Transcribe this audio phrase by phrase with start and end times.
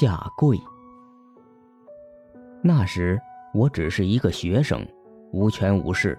[0.00, 0.58] 下跪。
[2.62, 3.20] 那时
[3.52, 4.82] 我只是一个学生，
[5.30, 6.18] 无权无势，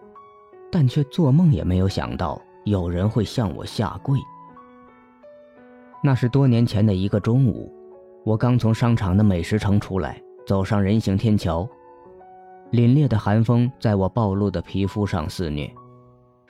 [0.72, 4.20] 但却做梦也没有想到有人会向我下跪。
[6.04, 7.74] 那是多年前的一个中午，
[8.24, 11.68] 我刚从商场的美食城出来，走上人行天桥，
[12.72, 15.68] 凛冽的寒风在我暴露的皮肤上肆虐。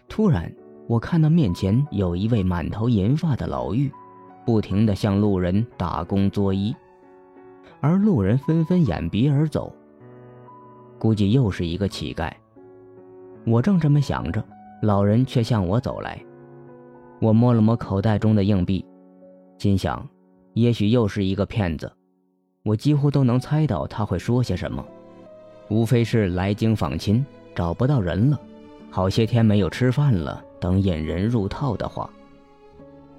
[0.10, 0.54] 突然，
[0.86, 3.90] 我看到面前有一位满头银发的老妪，
[4.46, 6.76] 不停地向路人打工作揖，
[7.82, 9.76] 而路人纷纷掩鼻而走。
[10.98, 12.32] 估计又是一个乞丐。
[13.46, 14.44] 我正这么想着，
[14.84, 16.24] 老人却向我走来。
[17.20, 18.86] 我摸了摸口袋中的硬币，
[19.58, 20.08] 心想，
[20.54, 21.92] 也许又是一个骗子。
[22.64, 24.86] 我几乎都能猜到他会说些什么，
[25.70, 27.26] 无非是来京访亲，
[27.56, 28.40] 找不到人了，
[28.92, 32.08] 好些天没有吃饭了等引人入套的话。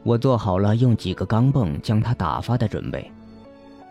[0.04, 3.10] 我做好了用几个钢镚将他打发的准备，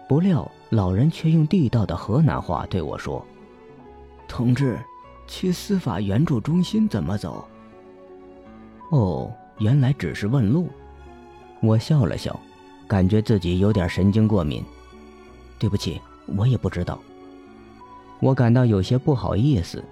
[0.07, 3.23] 不料老人却用地道的河南话对我说。
[4.25, 4.79] 同志，
[5.27, 7.45] 去司法援助中心怎么走？
[8.89, 10.69] 哦，原来只是问路。
[11.61, 12.39] 我笑了笑，
[12.87, 14.63] 感觉自己有点神经过敏。
[15.59, 15.99] 对不起，
[16.37, 16.97] 我也不知道。
[18.21, 19.83] 我感到有些不好意思，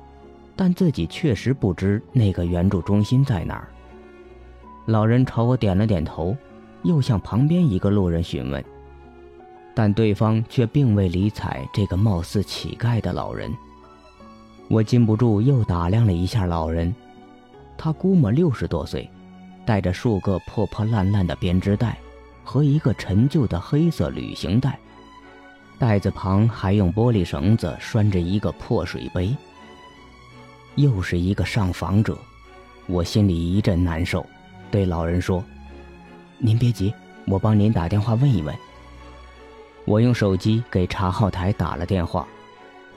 [0.55, 3.67] 但自己确实不知那个援助中心在哪儿。
[4.85, 6.33] 老人朝我点了点头，
[6.83, 8.63] 又向旁边一个路人询问，
[9.73, 13.55] 但对方却并未理睬这个貌似乞丐的老人。
[14.67, 16.93] 我禁不住又打量了一下老人，
[17.77, 19.09] 他估摸六十多岁，
[19.65, 21.97] 带着数个破破烂烂的编织袋
[22.43, 24.77] 和一个陈旧的黑色旅行袋，
[25.79, 29.35] 袋子旁还用玻璃绳子拴着一个破水杯。
[30.75, 32.17] 又是一个上访者，
[32.85, 34.25] 我心里一阵难受，
[34.69, 35.43] 对老人说
[36.37, 36.93] ：“您别急，
[37.25, 38.55] 我帮您打电话问一问。”
[39.89, 42.27] 我用手机给查号台打了电话。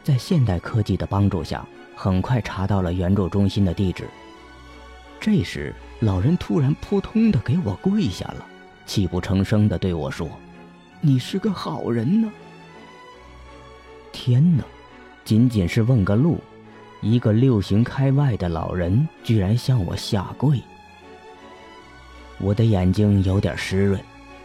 [0.05, 4.07] 在现代科技的帮助下，很快查到了援助中心的地址。
[5.19, 8.47] 这时，老人突然扑通的给我跪下了，
[8.85, 10.29] 泣不成声的对我说
[11.01, 12.31] ：“你是个好人呢。”
[14.13, 14.63] 天哪，
[15.25, 16.39] 仅仅是问个路，
[17.01, 20.61] 一个六旬开外的老人居然向我下跪。
[22.37, 23.99] 我的眼睛有点湿润，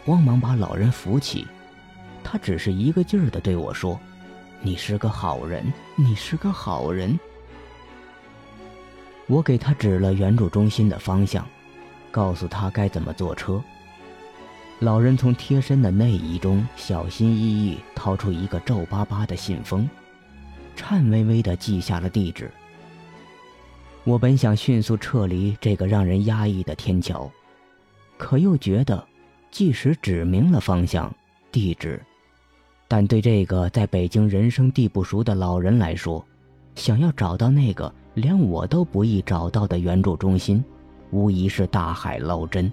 [0.06, 1.46] 慌忙把老人扶起。
[2.30, 3.98] 他只是一个劲儿的对我说。
[4.60, 7.18] 你是个好人，你是个好人。
[9.28, 11.48] 我给他指了援助中心的方向，
[12.12, 13.64] 告诉他该怎么坐车。
[14.80, 19.90] 老人从贴身的内衣中小心翼翼掏出一个皱巴巴的信封，
[20.76, 22.52] 颤巍巍地记下了地址。
[24.04, 27.32] 我本想迅速撤离这个让人压抑的天桥，
[28.18, 29.08] 可又觉得，
[29.50, 31.14] 即使指明了方向、
[31.52, 32.02] 地址。
[32.88, 36.26] 但对这个在北京人生地不熟的老人来说，
[36.76, 40.64] 想要找到那个连我都不易找到的援助中心，
[41.12, 42.72] 无疑是大海捞针。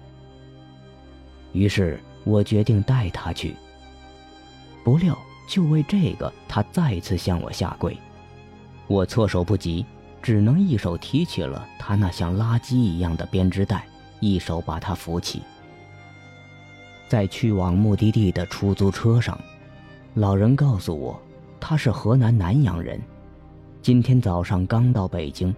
[1.51, 3.55] 于是我决定带他去。
[4.85, 5.17] 不料，
[5.49, 7.97] 就为这个，他再次向我下跪。
[8.87, 9.85] 我措手不及，
[10.21, 13.85] 只能一手提起了他那像垃圾一样的编织袋，
[14.21, 15.41] 一手把他扶起。
[17.09, 19.37] 在去往目的地的出租车上。
[20.15, 21.21] 老人告诉我，
[21.59, 23.01] 他是河南南阳人，
[23.81, 25.53] 今天早上刚到北京，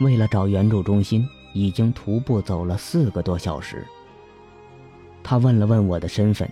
[0.00, 3.86] 为了找援助中心，已经徒步走了四个多小时。
[5.22, 6.46] 他问了问我的身份，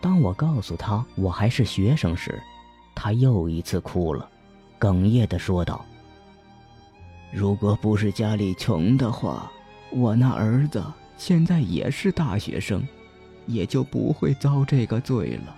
[0.00, 2.42] 当我告诉他我还是学生时，
[2.92, 4.28] 他又一次哭了，
[4.80, 5.84] 哽咽地说道
[7.32, 9.48] ：“如果不是家里穷的话，
[9.92, 10.82] 我那儿子
[11.16, 12.82] 现在也是大学生，
[13.46, 15.54] 也就不会遭这个罪了。”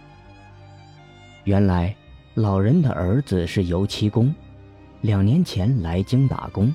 [1.45, 1.95] 原来，
[2.35, 4.35] 老人的儿子是油漆工，
[5.01, 6.73] 两年前来京打工。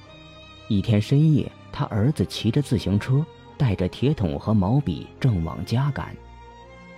[0.68, 3.24] 一天深夜，他儿子骑着自行车，
[3.58, 6.16] 带着铁桶和毛笔，正往家赶，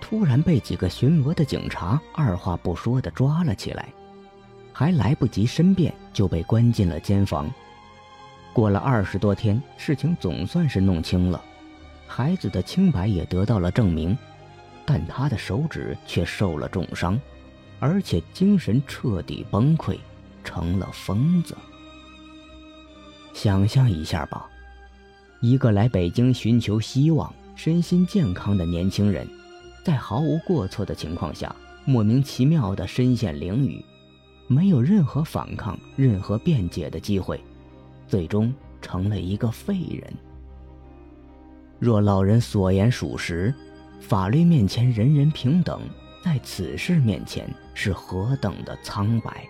[0.00, 3.90] 突然被几个巡逻的警察二话不说地抓了起来，
[4.72, 7.50] 还来不及申辩，就被关进了监房。
[8.54, 11.40] 过了二十多天，事情总算是弄清了，
[12.06, 14.16] 孩子的清白也得到了证明，
[14.86, 17.20] 但他的手指却受了重伤。
[17.80, 19.98] 而且精神彻底崩溃，
[20.42, 21.56] 成了疯子。
[23.32, 24.48] 想象一下吧，
[25.40, 29.28] 一个来北京寻求希望、身心健康的年轻人，
[29.84, 31.54] 在毫无过错的情况下，
[31.84, 33.82] 莫名其妙的身陷囹圄，
[34.48, 37.40] 没有任何反抗、任何辩解的机会，
[38.08, 38.52] 最终
[38.82, 40.12] 成了一个废人。
[41.78, 43.54] 若老人所言属实，
[44.00, 45.80] 法律面前人人平等。
[46.28, 49.48] 在此事面前是何等的苍白。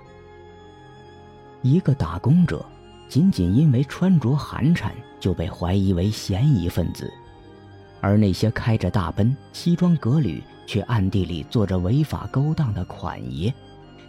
[1.60, 2.64] 一个打工者，
[3.08, 7.12] 仅仅因为穿着寒碜就被怀疑为嫌疑分子，
[8.00, 13.52] 而那些开着大奔、西装革履却暗地里做着违法勾当的款爷，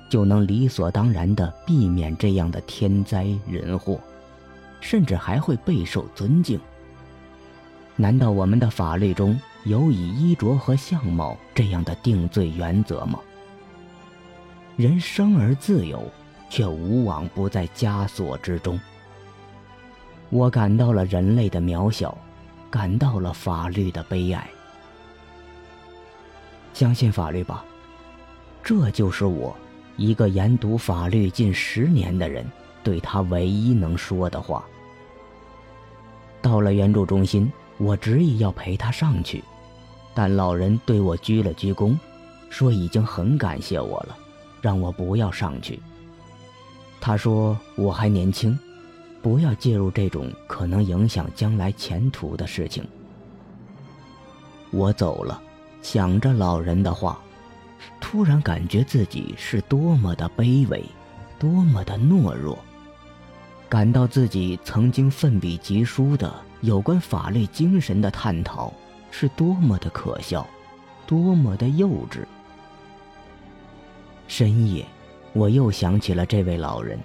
[0.08, 4.00] 就能理所当然地避免这样的天灾人祸，
[4.80, 6.60] 甚至还会备受尊敬。
[7.96, 13.20] 难道我们的法律中有以衣着和相貌这样的定罪原则吗？
[14.78, 16.10] 人生而自由，
[16.50, 18.80] 却无往不在枷锁之中。
[20.30, 22.18] 我感到了人类的渺小，
[22.70, 24.50] 感到了法律的悲哀。
[26.74, 27.66] 相信法律吧，
[28.64, 29.54] 这就是我，
[29.98, 32.50] 一个研读法律近十年的人，
[32.82, 34.64] 对他唯一能说的话。
[36.42, 37.52] 到了援助中心。
[37.80, 39.42] 我执意要陪他上去，
[40.14, 41.98] 但老人对我鞠了鞠躬，
[42.50, 44.18] 说已经很感谢我了，
[44.62, 45.80] 让我不要上去。
[47.00, 48.60] 他说我还年轻，
[49.22, 52.86] 不要介入这种可能影响将来前途的事情。
[54.72, 55.42] 我走了，
[55.82, 57.18] 想着老人的话，
[58.02, 60.84] 突然感觉自己是多么的卑微，
[61.40, 62.60] 多么的懦弱，
[63.70, 66.30] 感到自己曾经奋笔疾书的。
[66.62, 68.74] 有关法律精神的探讨
[69.12, 70.46] 是多么的可笑，
[71.08, 72.26] 多么的幼稚。
[74.28, 74.86] 深夜，
[75.34, 77.00] 我又想起了这位老人，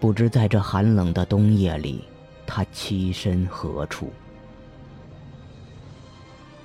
[0.00, 2.02] 不知在这寒冷的冬夜里，
[2.46, 4.10] 他栖身何处。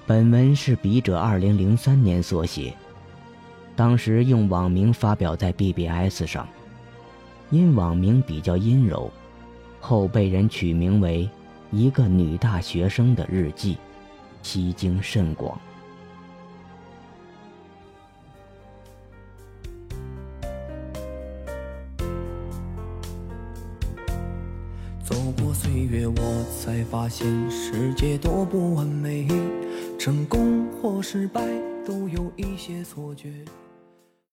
[0.08, 2.74] 本文是笔者二零零三年所写，
[3.76, 6.48] 当时用网名发表在 BBS 上，
[7.50, 9.12] 因网名比较阴柔，
[9.82, 11.30] 后被人取名为。
[11.72, 13.78] 一个女大学生的日记，
[14.44, 15.58] 吸睛甚广。
[25.02, 29.26] 走过岁月，我才发现世界多不完美，
[29.98, 31.42] 成功或失败，
[31.86, 33.30] 都有一些错觉。